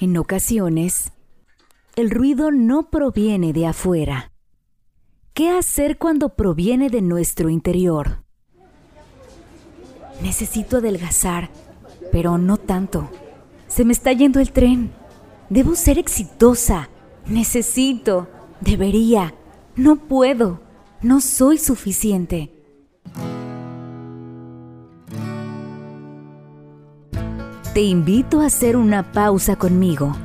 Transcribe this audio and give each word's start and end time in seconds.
En 0.00 0.16
ocasiones, 0.16 1.10
el 1.96 2.10
ruido 2.10 2.52
no 2.52 2.88
proviene 2.88 3.52
de 3.52 3.66
afuera. 3.66 4.30
¿Qué 5.34 5.50
hacer 5.50 5.98
cuando 5.98 6.36
proviene 6.36 6.88
de 6.88 7.02
nuestro 7.02 7.50
interior? 7.50 8.22
Necesito 10.22 10.76
adelgazar, 10.76 11.50
pero 12.12 12.38
no 12.38 12.58
tanto. 12.58 13.10
Se 13.66 13.84
me 13.84 13.92
está 13.92 14.12
yendo 14.12 14.38
el 14.38 14.52
tren. 14.52 14.92
Debo 15.50 15.74
ser 15.74 15.98
exitosa. 15.98 16.90
Necesito. 17.26 18.28
Debería. 18.60 19.34
No 19.74 19.96
puedo. 19.96 20.60
No 21.02 21.20
soy 21.20 21.58
suficiente. 21.58 22.57
Te 27.78 27.84
invito 27.84 28.40
a 28.40 28.46
hacer 28.46 28.76
una 28.76 29.12
pausa 29.12 29.54
conmigo, 29.54 30.16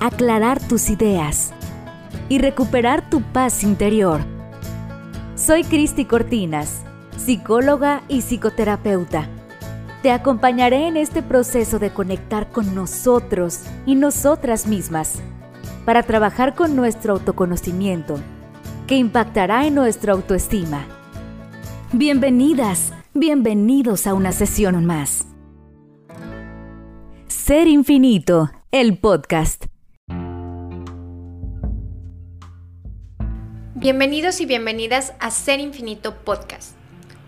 aclarar 0.00 0.60
tus 0.60 0.90
ideas 0.90 1.52
y 2.28 2.38
recuperar 2.38 3.08
tu 3.08 3.22
paz 3.22 3.62
interior. 3.62 4.22
Soy 5.36 5.62
Cristi 5.62 6.04
Cortinas, 6.04 6.82
psicóloga 7.16 8.02
y 8.08 8.22
psicoterapeuta. 8.22 9.28
Te 10.02 10.10
acompañaré 10.10 10.88
en 10.88 10.96
este 10.96 11.22
proceso 11.22 11.78
de 11.78 11.90
conectar 11.90 12.50
con 12.50 12.74
nosotros 12.74 13.60
y 13.86 13.94
nosotras 13.94 14.66
mismas 14.66 15.20
para 15.84 16.02
trabajar 16.02 16.56
con 16.56 16.74
nuestro 16.74 17.12
autoconocimiento, 17.12 18.18
que 18.88 18.96
impactará 18.96 19.64
en 19.64 19.76
nuestra 19.76 20.12
autoestima. 20.12 20.84
Bienvenidas, 21.92 22.92
bienvenidos 23.14 24.08
a 24.08 24.14
una 24.14 24.32
sesión 24.32 24.84
más. 24.84 25.28
Ser 27.34 27.66
Infinito, 27.66 28.50
el 28.70 28.96
podcast. 28.96 29.66
Bienvenidos 33.74 34.40
y 34.40 34.46
bienvenidas 34.46 35.12
a 35.18 35.30
Ser 35.30 35.58
Infinito 35.58 36.14
Podcast, 36.24 36.74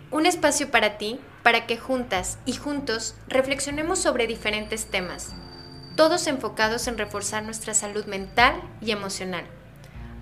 un 0.09 0.25
espacio 0.25 0.71
para 0.71 0.97
ti, 0.97 1.19
para 1.43 1.67
que 1.67 1.77
juntas 1.77 2.39
y 2.45 2.53
juntos 2.53 3.15
reflexionemos 3.27 3.99
sobre 3.99 4.25
diferentes 4.25 4.85
temas, 4.85 5.35
todos 5.97 6.25
enfocados 6.27 6.87
en 6.87 6.97
reforzar 6.97 7.43
nuestra 7.43 7.75
salud 7.75 8.05
mental 8.05 8.59
y 8.81 8.91
emocional. 8.91 9.43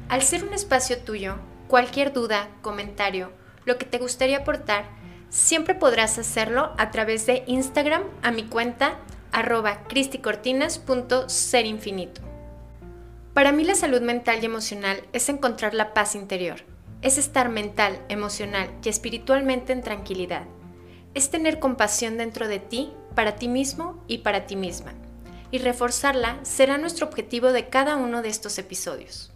Al 0.09 0.23
ser 0.23 0.43
un 0.43 0.53
espacio 0.53 0.97
tuyo, 0.97 1.37
cualquier 1.67 2.11
duda, 2.11 2.49
comentario, 2.63 3.31
lo 3.65 3.77
que 3.77 3.85
te 3.85 3.99
gustaría 3.99 4.39
aportar, 4.39 4.89
siempre 5.29 5.75
podrás 5.75 6.17
hacerlo 6.17 6.73
a 6.77 6.91
través 6.91 7.27
de 7.27 7.43
Instagram 7.47 8.03
a 8.23 8.31
mi 8.31 8.43
cuenta 8.43 8.97
arroba 9.35 9.83
cristicortinas.serinfinito. 9.89 12.21
Para 13.33 13.51
mí 13.51 13.65
la 13.65 13.75
salud 13.75 14.01
mental 14.01 14.39
y 14.41 14.45
emocional 14.45 15.03
es 15.11 15.27
encontrar 15.27 15.73
la 15.73 15.93
paz 15.93 16.15
interior, 16.15 16.61
es 17.01 17.17
estar 17.17 17.49
mental, 17.49 17.99
emocional 18.07 18.69
y 18.81 18.87
espiritualmente 18.87 19.73
en 19.73 19.81
tranquilidad, 19.81 20.43
es 21.13 21.31
tener 21.31 21.59
compasión 21.59 22.17
dentro 22.17 22.47
de 22.47 22.59
ti, 22.59 22.93
para 23.13 23.35
ti 23.35 23.49
mismo 23.49 24.01
y 24.07 24.19
para 24.19 24.45
ti 24.45 24.55
misma, 24.55 24.93
y 25.51 25.57
reforzarla 25.57 26.39
será 26.43 26.77
nuestro 26.77 27.05
objetivo 27.05 27.51
de 27.51 27.67
cada 27.67 27.97
uno 27.97 28.21
de 28.21 28.29
estos 28.29 28.57
episodios. 28.57 29.33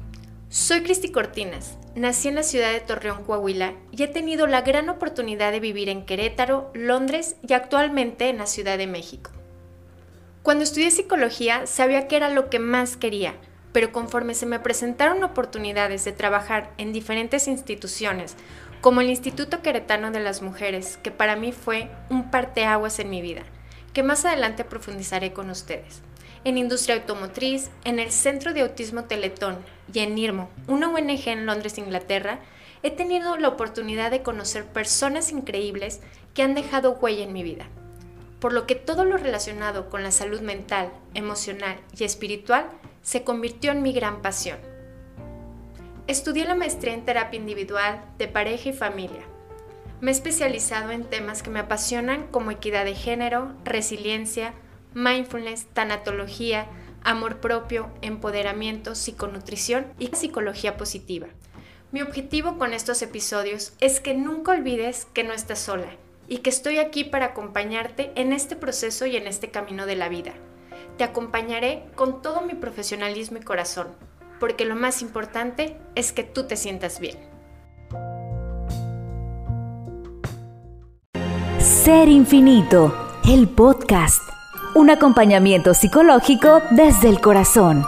Soy 0.47 0.81
Cristi 0.81 1.11
Cortinas, 1.11 1.77
nací 1.95 2.29
en 2.29 2.35
la 2.35 2.43
ciudad 2.43 2.71
de 2.71 2.79
Torreón, 2.79 3.25
Coahuila, 3.25 3.73
y 3.91 4.01
he 4.01 4.07
tenido 4.07 4.47
la 4.47 4.61
gran 4.61 4.87
oportunidad 4.87 5.51
de 5.51 5.59
vivir 5.59 5.89
en 5.89 6.05
Querétaro, 6.05 6.71
Londres 6.73 7.35
y 7.45 7.51
actualmente 7.51 8.29
en 8.29 8.37
la 8.37 8.47
Ciudad 8.47 8.77
de 8.77 8.87
México. 8.87 9.31
Cuando 10.41 10.63
estudié 10.63 10.89
psicología 10.89 11.67
sabía 11.67 12.07
que 12.07 12.15
era 12.15 12.29
lo 12.29 12.49
que 12.49 12.59
más 12.59 12.95
quería, 12.95 13.35
pero 13.73 13.91
conforme 13.91 14.33
se 14.33 14.45
me 14.45 14.59
presentaron 14.59 15.21
oportunidades 15.21 16.05
de 16.05 16.13
trabajar 16.13 16.71
en 16.77 16.93
diferentes 16.93 17.49
instituciones, 17.49 18.35
como 18.79 19.01
el 19.01 19.09
Instituto 19.09 19.61
Queretano 19.61 20.11
de 20.11 20.21
las 20.21 20.41
Mujeres, 20.41 20.97
que 21.03 21.11
para 21.11 21.35
mí 21.35 21.51
fue 21.51 21.91
un 22.09 22.31
parteaguas 22.31 22.99
en 22.99 23.09
mi 23.09 23.21
vida, 23.21 23.43
que 23.91 24.01
más 24.01 24.23
adelante 24.23 24.63
profundizaré 24.63 25.33
con 25.33 25.49
ustedes. 25.49 26.01
En 26.45 26.57
industria 26.57 26.95
automotriz, 26.95 27.69
en 27.83 27.99
el 27.99 28.09
Centro 28.09 28.53
de 28.53 28.61
Autismo 28.61 29.03
Teletón 29.03 29.57
y 29.93 29.99
en 29.99 30.17
IRMO, 30.17 30.49
una 30.67 30.89
ONG 30.89 31.27
en 31.27 31.45
Londres, 31.45 31.77
Inglaterra, 31.77 32.39
he 32.81 32.91
tenido 32.91 33.35
la 33.35 33.49
oportunidad 33.49 34.09
de 34.09 34.23
conocer 34.23 34.63
personas 34.63 35.33
increíbles 35.33 35.99
que 36.33 36.43
han 36.43 36.55
dejado 36.55 36.93
huella 36.93 37.25
en 37.25 37.33
mi 37.33 37.43
vida 37.43 37.67
por 38.39 38.53
lo 38.53 38.65
que 38.65 38.75
todo 38.75 39.03
lo 39.03 39.17
relacionado 39.17 39.89
con 39.89 40.03
la 40.03 40.11
salud 40.11 40.41
mental, 40.41 40.91
emocional 41.13 41.77
y 41.97 42.03
espiritual 42.03 42.69
se 43.01 43.23
convirtió 43.23 43.71
en 43.71 43.81
mi 43.81 43.93
gran 43.93 44.21
pasión. 44.21 44.57
Estudié 46.07 46.45
la 46.45 46.55
maestría 46.55 46.93
en 46.93 47.05
terapia 47.05 47.39
individual, 47.39 48.01
de 48.17 48.27
pareja 48.27 48.69
y 48.69 48.73
familia. 48.73 49.21
Me 50.01 50.11
he 50.11 50.13
especializado 50.13 50.91
en 50.91 51.03
temas 51.03 51.43
que 51.43 51.49
me 51.49 51.59
apasionan 51.59 52.27
como 52.27 52.51
equidad 52.51 52.85
de 52.85 52.95
género, 52.95 53.53
resiliencia, 53.65 54.53
mindfulness, 54.93 55.67
tanatología, 55.73 56.67
amor 57.03 57.41
propio, 57.41 57.89
empoderamiento, 58.01 58.95
psiconutrición 58.95 59.85
y 59.99 60.07
psicología 60.15 60.77
positiva. 60.77 61.27
Mi 61.91 62.01
objetivo 62.01 62.57
con 62.57 62.73
estos 62.73 63.01
episodios 63.01 63.73
es 63.79 63.99
que 63.99 64.13
nunca 64.13 64.53
olvides 64.53 65.05
que 65.13 65.23
no 65.23 65.33
estás 65.33 65.59
sola 65.59 65.89
y 66.29 66.37
que 66.37 66.51
estoy 66.51 66.77
aquí 66.77 67.03
para 67.03 67.27
acompañarte 67.27 68.11
en 68.15 68.31
este 68.31 68.55
proceso 68.55 69.05
y 69.05 69.17
en 69.17 69.27
este 69.27 69.49
camino 69.49 69.85
de 69.85 69.95
la 69.95 70.07
vida. 70.07 70.33
Te 70.97 71.03
acompañaré 71.03 71.85
con 71.95 72.21
todo 72.21 72.41
mi 72.41 72.53
profesionalismo 72.53 73.37
y 73.37 73.41
corazón, 73.41 73.87
porque 74.39 74.65
lo 74.65 74.75
más 74.75 75.01
importante 75.01 75.75
es 75.95 76.13
que 76.13 76.23
tú 76.23 76.43
te 76.43 76.55
sientas 76.55 76.99
bien. 76.99 77.17
Ser 81.57 82.07
Infinito, 82.07 82.93
el 83.27 83.49
podcast, 83.49 84.21
un 84.75 84.89
acompañamiento 84.89 85.73
psicológico 85.73 86.61
desde 86.71 87.09
el 87.09 87.19
corazón. 87.19 87.83